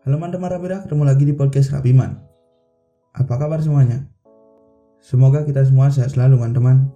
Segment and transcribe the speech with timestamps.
[0.00, 2.16] Halo teman-teman Rabira, ketemu lagi di podcast Rabiman.
[3.12, 4.08] Apa kabar semuanya?
[4.96, 6.88] Semoga kita semua sehat selalu teman-teman.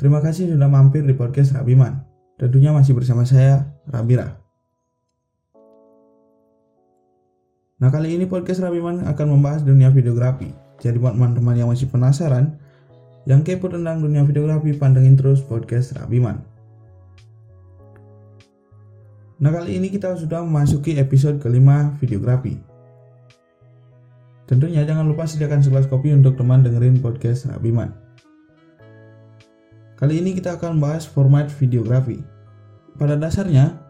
[0.00, 2.08] Terima kasih sudah mampir di podcast Rabiman.
[2.40, 4.40] Tentunya masih bersama saya, Rabira.
[7.84, 10.48] Nah kali ini podcast Rabiman akan membahas dunia videografi.
[10.80, 12.56] Jadi buat teman-teman yang masih penasaran,
[13.28, 16.51] yang kepo tentang dunia videografi, pantengin terus podcast Rabiman.
[19.42, 22.62] Nah kali ini kita sudah memasuki episode kelima videografi.
[24.46, 27.90] Tentunya jangan lupa sediakan segelas kopi untuk teman dengerin podcast Rabiman.
[29.98, 32.22] Kali ini kita akan bahas format videografi.
[32.94, 33.82] Pada dasarnya,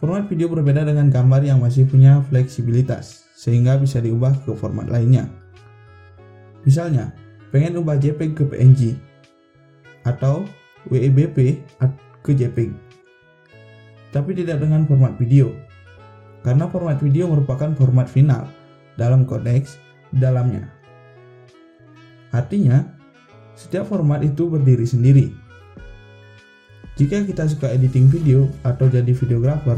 [0.00, 5.28] format video berbeda dengan gambar yang masih punya fleksibilitas, sehingga bisa diubah ke format lainnya.
[6.64, 7.12] Misalnya,
[7.52, 8.80] pengen ubah JPEG ke PNG,
[10.08, 10.48] atau
[10.88, 11.60] WEBP
[12.24, 12.85] ke JPEG
[14.10, 15.50] tapi tidak dengan format video.
[16.46, 18.46] Karena format video merupakan format final
[18.94, 19.82] dalam kodex
[20.14, 20.70] dalamnya.
[22.30, 22.86] Artinya,
[23.58, 25.26] setiap format itu berdiri sendiri.
[26.96, 29.76] Jika kita suka editing video atau jadi videographer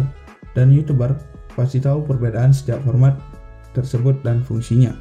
[0.55, 1.19] dan youtuber,
[1.59, 3.19] pasti tahu perbedaan setiap format
[3.75, 4.95] tersebut dan fungsinya.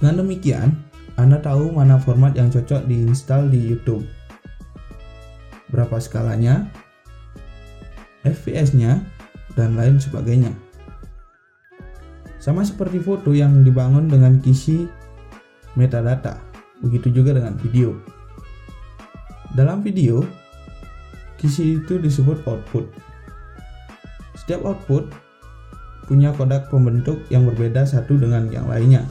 [0.00, 0.68] Dengan demikian,
[1.16, 4.04] Anda tahu mana format yang cocok diinstal di YouTube
[5.70, 6.70] berapa skalanya,
[8.22, 9.02] FPS-nya,
[9.56, 10.52] dan lain sebagainya.
[12.42, 14.86] Sama seperti foto yang dibangun dengan kisi
[15.74, 16.38] metadata,
[16.84, 17.96] begitu juga dengan video.
[19.56, 20.22] Dalam video,
[21.40, 22.86] kisi itu disebut output.
[24.36, 25.10] Setiap output
[26.06, 29.02] punya kodak pembentuk yang berbeda satu dengan yang lainnya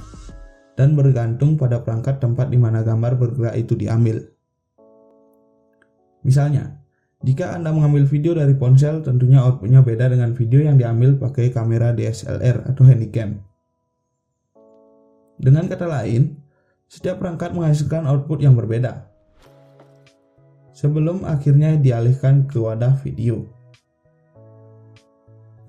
[0.79, 4.34] dan bergantung pada perangkat tempat di mana gambar bergerak itu diambil.
[6.25, 6.81] Misalnya,
[7.21, 11.93] jika Anda mengambil video dari ponsel, tentunya outputnya beda dengan video yang diambil pakai kamera
[11.93, 13.45] DSLR atau handycam.
[15.37, 16.41] Dengan kata lain,
[16.89, 19.05] setiap perangkat menghasilkan output yang berbeda.
[20.73, 23.45] Sebelum akhirnya dialihkan ke wadah video.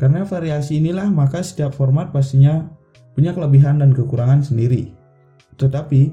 [0.01, 2.65] Karena variasi inilah, maka setiap format pastinya
[3.13, 4.93] punya kelebihan dan kekurangan sendiri.
[5.57, 6.13] Tetapi,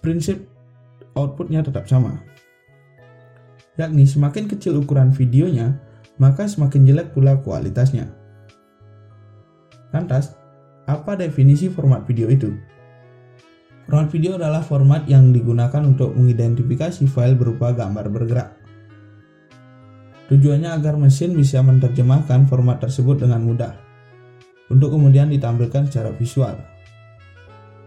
[0.00, 0.48] prinsip
[1.12, 2.27] outputnya tetap sama
[3.78, 5.78] yakni semakin kecil ukuran videonya,
[6.18, 8.10] maka semakin jelek pula kualitasnya.
[9.94, 10.34] Lantas,
[10.84, 12.52] apa definisi format video itu?
[13.88, 18.50] Format video adalah format yang digunakan untuk mengidentifikasi file berupa gambar bergerak.
[20.28, 23.72] Tujuannya agar mesin bisa menerjemahkan format tersebut dengan mudah,
[24.68, 26.52] untuk kemudian ditampilkan secara visual.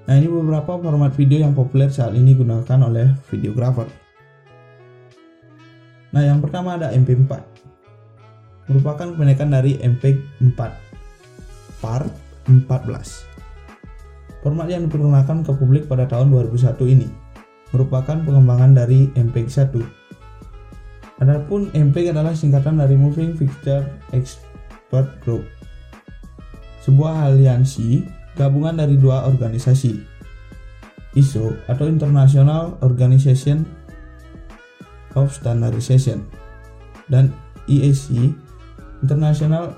[0.10, 3.86] Nah ini beberapa format video yang populer saat ini digunakan oleh videographer.
[6.12, 7.32] Nah, yang pertama ada MP4.
[8.68, 10.60] Merupakan kependekan dari MP4
[11.82, 12.12] Part
[12.48, 13.28] 14.
[14.42, 17.10] Format yang diperkenalkan ke publik pada tahun 2001 ini
[17.72, 21.24] merupakan pengembangan dari MPEG 1.
[21.24, 25.46] Adapun MPEG adalah singkatan dari Moving Picture Expert Group,
[26.84, 28.04] sebuah aliansi
[28.36, 30.02] gabungan dari dua organisasi,
[31.16, 33.64] ISO atau International Organization
[35.16, 36.28] of Standardization
[37.12, 37.32] dan
[37.68, 38.32] EAC
[39.04, 39.76] International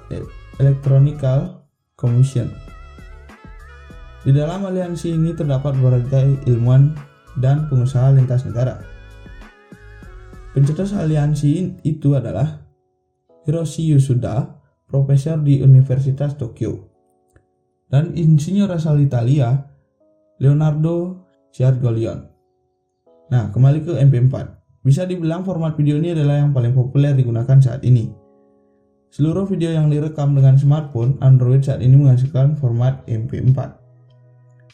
[0.59, 1.66] Electronical
[1.97, 2.51] Commission.
[4.23, 6.95] Di dalam aliansi ini terdapat berbagai ilmuwan
[7.39, 8.79] dan pengusaha lintas negara.
[10.55, 12.61] Pencetus aliansi itu adalah
[13.43, 16.88] Hiroshi Yusuda, profesor di Universitas Tokyo,
[17.91, 19.66] dan insinyur asal Italia,
[20.39, 22.29] Leonardo Ciargolion.
[23.33, 24.62] Nah, kembali ke MP4.
[24.83, 28.11] Bisa dibilang format video ini adalah yang paling populer digunakan saat ini.
[29.16, 33.79] Seluruh video yang direkam dengan smartphone Android saat ini menghasilkan format MP4.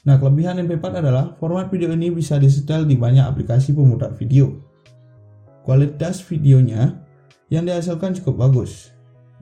[0.09, 4.57] Nah, kelebihan MP4 adalah format video ini bisa disetel di banyak aplikasi pemutar video.
[5.61, 7.05] Kualitas videonya
[7.53, 8.89] yang dihasilkan cukup bagus,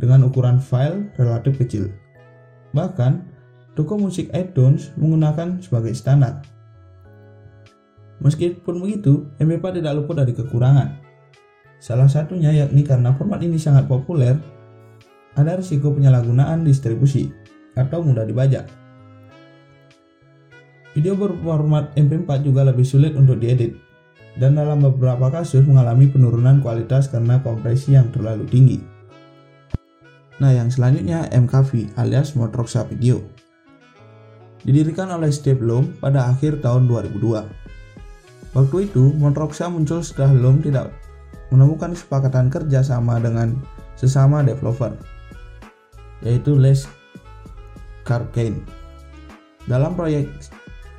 [0.03, 1.95] dengan ukuran file relatif kecil.
[2.75, 3.23] Bahkan,
[3.79, 6.43] toko musik iTunes menggunakan sebagai standar.
[8.17, 10.97] Meskipun begitu, MP4 tidak luput dari kekurangan.
[11.77, 14.33] Salah satunya yakni karena format ini sangat populer,
[15.37, 17.29] ada risiko penyalahgunaan distribusi
[17.77, 18.65] atau mudah dibajak.
[20.97, 23.77] Video berformat MP4 juga lebih sulit untuk diedit,
[24.41, 28.81] dan dalam beberapa kasus mengalami penurunan kualitas karena kompresi yang terlalu tinggi.
[30.41, 33.21] Nah, yang selanjutnya MKV alias Motroxa Video.
[34.65, 37.66] Didirikan oleh Steve Blum pada akhir tahun 2002
[38.57, 40.89] Waktu itu, Montroxa muncul setelah Loom tidak
[41.53, 43.53] menemukan kesepakatan kerja sama dengan
[43.93, 44.97] sesama developer.
[46.25, 46.89] yaitu Les
[48.01, 48.57] Carcain.
[49.69, 50.25] Dalam proyek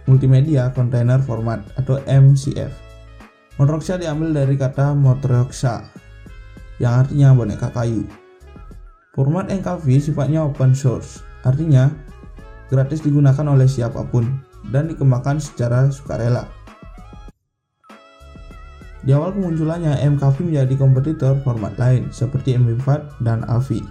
[0.07, 2.71] Multimedia Container Format atau MCF,
[3.59, 5.91] Motoroksa diambil dari kata Motoroksa
[6.79, 8.07] yang artinya boneka kayu.
[9.11, 11.91] Format NKV sifatnya open source, artinya
[12.71, 14.39] gratis digunakan oleh siapa pun
[14.71, 16.58] dan dikembangkan secara sukarela.
[19.03, 23.83] Di awal kemunculannya, MKV menjadi kompetitor format lain seperti MP4 dan AVI.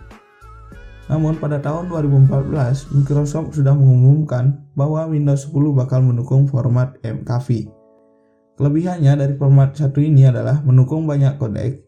[1.08, 7.72] Namun pada tahun 2014, Microsoft sudah mengumumkan bahwa Windows 10 bakal mendukung format MKV.
[8.60, 11.88] Kelebihannya dari format satu ini adalah mendukung banyak kodek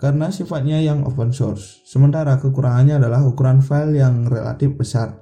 [0.00, 5.20] karena sifatnya yang open source, sementara kekurangannya adalah ukuran file yang relatif besar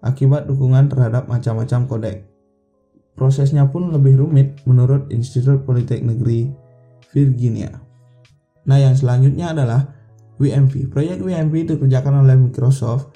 [0.00, 2.29] akibat dukungan terhadap macam-macam kodek.
[3.18, 6.48] Prosesnya pun lebih rumit menurut Institut Politek Negeri
[7.12, 7.70] Virginia.
[8.64, 9.80] Nah, yang selanjutnya adalah
[10.40, 10.88] WMV.
[10.88, 13.12] Proyek WMV dikerjakan oleh Microsoft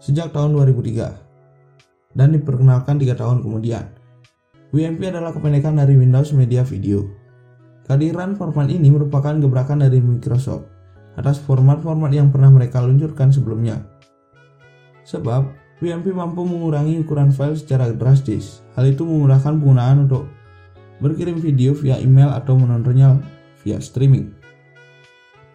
[0.00, 3.86] sejak tahun 2003 dan diperkenalkan tiga tahun kemudian.
[4.70, 7.06] WMV adalah kependekan dari Windows Media Video.
[7.86, 10.70] Kehadiran format ini merupakan gebrakan dari Microsoft
[11.18, 13.82] atas format-format yang pernah mereka luncurkan sebelumnya.
[15.02, 15.42] Sebab,
[15.80, 18.60] WMP mampu mengurangi ukuran file secara drastis.
[18.76, 20.28] Hal itu memudahkan penggunaan untuk
[21.00, 23.16] berkirim video via email atau menontonnya
[23.64, 24.28] via streaming.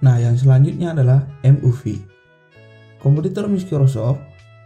[0.02, 2.02] Nah, yang selanjutnya adalah MUV.
[2.98, 4.18] Kompetitor Microsoft,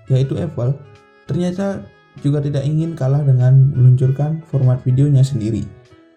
[0.08, 0.80] yaitu Apple,
[1.28, 1.84] ternyata
[2.24, 5.68] juga tidak ingin kalah dengan meluncurkan format videonya sendiri.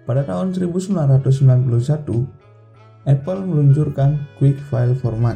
[0.07, 1.23] Pada tahun 1991,
[3.11, 5.35] Apple meluncurkan Quick File Format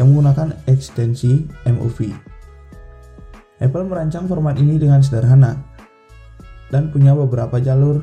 [0.00, 2.12] yang menggunakan ekstensi MOV.
[3.58, 5.58] Apple merancang format ini dengan sederhana
[6.70, 7.98] dan punya beberapa jalur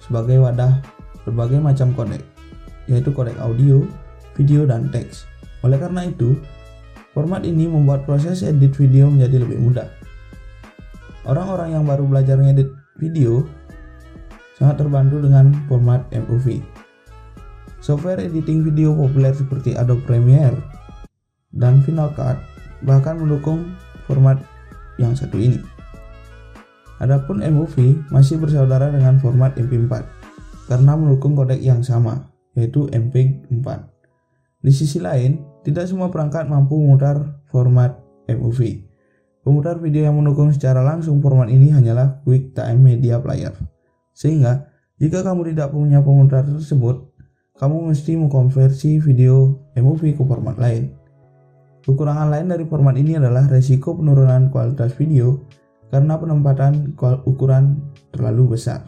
[0.00, 0.80] sebagai wadah
[1.26, 2.22] berbagai macam kodek,
[2.86, 3.82] yaitu kodek audio,
[4.38, 5.26] video, dan teks.
[5.66, 6.38] Oleh karena itu,
[7.10, 9.90] format ini membuat proses edit video menjadi lebih mudah.
[11.26, 12.70] Orang-orang yang baru belajar ngedit
[13.02, 13.42] video
[14.56, 16.62] sangat terbantu dengan format MOV.
[17.82, 20.56] Software editing video populer seperti Adobe Premiere
[21.52, 22.38] dan Final Cut
[22.86, 23.74] bahkan mendukung
[24.06, 24.38] format
[24.96, 25.60] yang satu ini.
[26.96, 29.92] Adapun MOV masih bersaudara dengan format MP4
[30.66, 33.66] karena mendukung kodek yang sama, yaitu MP4.
[34.64, 38.82] Di sisi lain, tidak semua perangkat mampu memutar format MOV.
[39.46, 43.54] Pemutar video yang mendukung secara langsung format ini hanyalah QuickTime Media Player.
[44.10, 44.66] Sehingga,
[44.98, 47.14] jika kamu tidak punya pemutar tersebut,
[47.54, 51.05] kamu mesti mengkonversi video MOV ke format lain.
[51.86, 55.38] Kekurangan lain dari format ini adalah resiko penurunan kualitas video
[55.86, 57.78] karena penempatan ukuran
[58.10, 58.82] terlalu besar.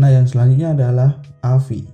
[0.00, 1.84] Nah, yang selanjutnya adalah AVI.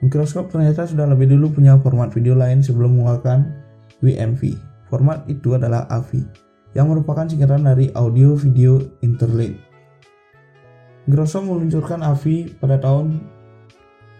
[0.00, 3.44] Microsoft ternyata sudah lebih dulu punya format video lain sebelum mengeluarkan
[4.00, 4.56] WMV.
[4.88, 6.24] Format itu adalah AVI
[6.72, 9.60] yang merupakan singkatan dari Audio Video Interlink.
[11.04, 13.20] Microsoft meluncurkan AVI pada tahun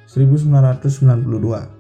[0.05, 1.80] 1992.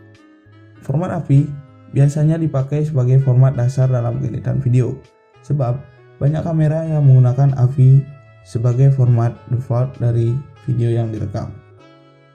[0.91, 1.47] Format AVI
[1.95, 4.99] biasanya dipakai sebagai format dasar dalam editan video,
[5.47, 5.79] sebab
[6.19, 8.03] banyak kamera yang menggunakan AVI
[8.43, 10.35] sebagai format default dari
[10.67, 11.55] video yang direkam.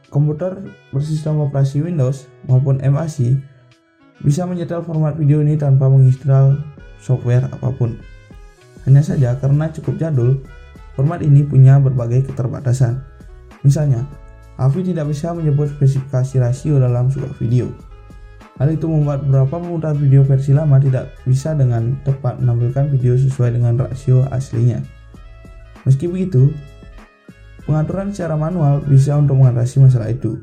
[0.07, 0.55] Komputer
[0.95, 3.35] bersistem operasi Windows maupun MAC
[4.23, 6.55] bisa menyetel format video ini tanpa menginstal
[7.03, 7.99] software apa pun.
[8.87, 10.39] Hanya saja karena cukup jadul,
[10.95, 13.03] format ini punya berbagai keterbatasan.
[13.67, 14.07] Misalnya,
[14.55, 17.67] AVI tidak bisa menyebut spesifikasi rasio dalam sebuah video.
[18.55, 23.59] Hal itu membuat beberapa pemutar video versi lama tidak bisa dengan tepat menampilkan video sesuai
[23.59, 24.79] dengan rasio aslinya.
[25.83, 26.55] Meski begitu,
[27.67, 30.39] pengaturan secara manual bisa untuk mengatasi masalah itu.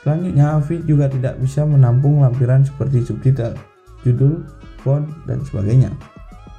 [0.00, 3.58] Selanjutnya, AVI juga tidak bisa menampung lampiran seperti subtitle,
[4.06, 4.46] judul,
[4.80, 5.90] font, dan sebagainya.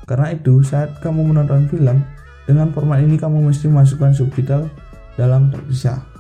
[0.04, 2.04] Karena itu, saat kamu menonton film,
[2.44, 4.68] dengan format ini kamu mesti masukkan subtitle
[5.16, 6.17] dalam terpisah.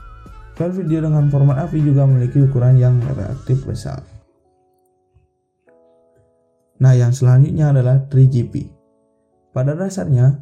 [0.57, 4.01] File video dengan format AVI juga memiliki ukuran yang relatif besar.
[6.81, 8.65] Nah, yang selanjutnya adalah 3GP.
[9.53, 10.41] Pada dasarnya,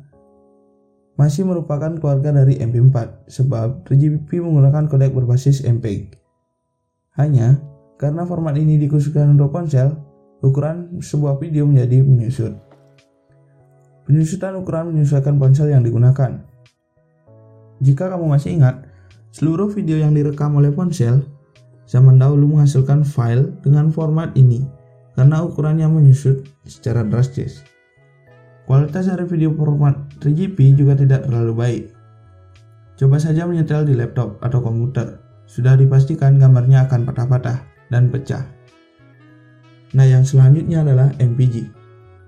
[1.20, 6.16] masih merupakan keluarga dari MP4, sebab 3GP menggunakan kodek berbasis MPEG.
[7.20, 7.60] Hanya,
[8.00, 10.00] karena format ini dikhususkan untuk ponsel,
[10.40, 12.56] ukuran sebuah video menjadi menyusut.
[14.08, 16.40] Penyusutan ukuran menyesuaikan ponsel yang digunakan.
[17.84, 18.85] Jika kamu masih ingat,
[19.36, 21.20] seluruh video yang direkam oleh ponsel
[21.92, 24.64] zaman dahulu menghasilkan file dengan format ini
[25.20, 27.60] karena ukurannya menyusut secara drastis.
[28.64, 31.84] Kualitas dari video format 3GP juga tidak terlalu baik.
[32.96, 35.20] Coba saja menyetel di laptop atau komputer,
[35.52, 37.60] sudah dipastikan gambarnya akan patah-patah
[37.92, 38.48] dan pecah.
[39.94, 41.68] Nah, yang selanjutnya adalah MPG.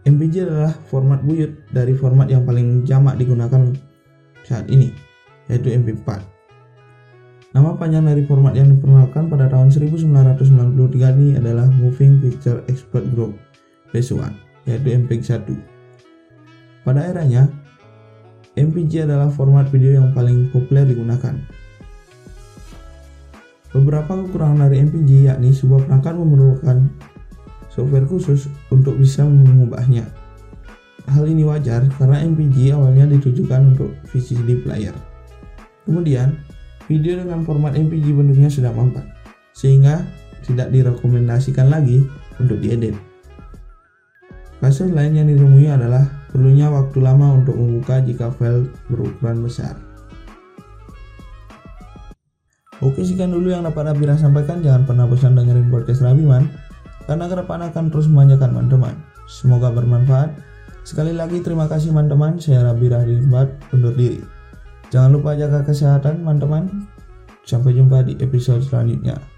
[0.04, 3.74] MPG adalah format buyut dari format yang paling jamak digunakan
[4.44, 4.92] saat ini,
[5.48, 6.37] yaitu MP4.
[7.58, 10.78] Nama panjang dari format yang diperkenalkan pada tahun 1993
[11.18, 13.34] ini adalah Moving Picture Expert Group
[13.90, 14.30] PS1,
[14.70, 15.58] yaitu MPEG 1.
[16.86, 17.50] Pada eranya,
[18.54, 21.34] MPG adalah format video yang paling populer digunakan.
[23.74, 26.94] Beberapa kekurangan dari MPG yakni sebuah perangkat memerlukan
[27.74, 30.06] software khusus untuk bisa mengubahnya.
[31.10, 34.94] Hal ini wajar karena MPG awalnya ditujukan untuk VCD player.
[35.90, 36.47] Kemudian,
[36.88, 39.03] video dengan format MPG bentuknya sudah mampat,
[39.51, 40.08] sehingga
[40.48, 42.08] tidak direkomendasikan lagi
[42.39, 42.96] untuk diedit.
[44.58, 46.03] Kasus lain yang ditemui adalah
[46.34, 49.77] perlunya waktu lama untuk membuka jika file berukuran besar.
[52.82, 54.62] Oke sekian dulu yang dapat Abira sampaikan.
[54.62, 56.46] Jangan pernah bosan dengerin podcast Rabiman
[57.10, 58.94] karena ke depan akan terus memanjakan teman-teman.
[59.25, 60.34] Semoga bermanfaat.
[60.86, 64.37] Sekali lagi terima kasih teman-teman, saya Rabi Rahimbat undur diri.
[64.88, 66.88] Jangan lupa jaga kesehatan teman-teman.
[67.48, 69.37] Sampai jumpa di episode selanjutnya.